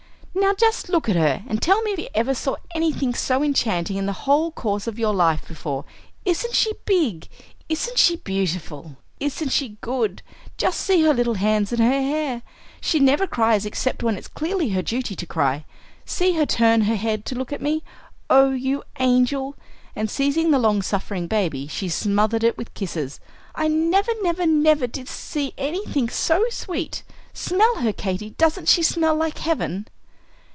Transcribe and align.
"Now, 0.33 0.53
just 0.53 0.87
look 0.87 1.09
at 1.09 1.17
her, 1.17 1.43
and 1.49 1.61
tell 1.61 1.81
me 1.81 1.91
if 1.91 2.07
ever 2.15 2.31
you 2.31 2.35
saw 2.35 2.55
anything 2.73 3.13
so 3.13 3.43
enchanting 3.43 3.97
in 3.97 4.05
the 4.05 4.13
whole 4.13 4.49
course 4.53 4.87
of 4.87 4.97
your 4.97 5.13
life 5.13 5.45
before? 5.45 5.83
Isn't 6.23 6.55
she 6.55 6.71
big? 6.85 7.27
Isn't 7.67 7.99
she 7.99 8.15
beautiful? 8.15 8.95
Isn't 9.19 9.49
she 9.51 9.77
good? 9.81 10.21
Just 10.57 10.79
see 10.79 11.03
her 11.03 11.13
little 11.13 11.33
hands 11.33 11.73
and 11.73 11.83
her 11.83 12.01
hair! 12.01 12.43
She 12.79 12.97
never 12.97 13.27
cries 13.27 13.65
except 13.65 14.03
when 14.03 14.15
it 14.15 14.19
is 14.21 14.27
clearly 14.29 14.69
her 14.69 14.81
duty 14.81 15.17
to 15.17 15.25
cry. 15.25 15.65
See 16.05 16.31
her 16.35 16.45
turn 16.45 16.83
her 16.83 16.95
head 16.95 17.25
to 17.25 17.35
look 17.35 17.51
at 17.51 17.61
me! 17.61 17.83
Oh, 18.29 18.51
you 18.51 18.83
angel!" 19.01 19.57
And 19.97 20.09
seizing 20.09 20.51
the 20.51 20.59
long 20.59 20.81
suffering 20.81 21.27
baby, 21.27 21.67
she 21.67 21.89
smothered 21.89 22.43
it 22.45 22.57
with 22.57 22.73
kisses. 22.73 23.19
"I 23.53 23.67
never, 23.67 24.13
never, 24.23 24.45
never 24.47 24.87
did 24.87 25.09
see 25.09 25.53
anything 25.57 26.07
so 26.07 26.45
sweet. 26.49 27.03
Smell 27.33 27.75
her, 27.79 27.91
Katy! 27.91 28.29
Doesn't 28.31 28.69
she 28.69 28.81
smell 28.81 29.13
like 29.15 29.39
heaven?" 29.39 29.87